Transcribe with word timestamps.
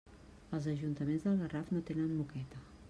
Els 0.59 0.69
ajuntaments 0.71 1.27
del 1.29 1.39
Garraf 1.43 1.71
no 1.77 1.87
tenen 1.91 2.15
moqueta. 2.23 2.67